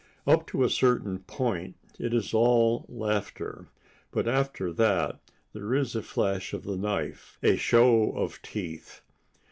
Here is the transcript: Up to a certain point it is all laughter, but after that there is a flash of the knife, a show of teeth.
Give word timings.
Up 0.25 0.47
to 0.47 0.63
a 0.63 0.69
certain 0.71 1.19
point 1.19 1.75
it 1.99 2.11
is 2.11 2.33
all 2.33 2.87
laughter, 2.89 3.67
but 4.09 4.27
after 4.27 4.73
that 4.73 5.19
there 5.53 5.75
is 5.75 5.95
a 5.95 6.01
flash 6.01 6.53
of 6.53 6.63
the 6.63 6.75
knife, 6.75 7.37
a 7.43 7.55
show 7.55 8.09
of 8.13 8.41
teeth. 8.41 9.01